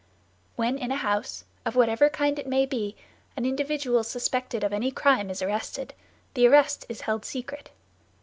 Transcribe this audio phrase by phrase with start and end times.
[0.55, 2.95] When in a house, of whatever kind it may be,
[3.37, 5.93] an individual suspected of any crime is arrested,
[6.33, 7.69] the arrest is held secret.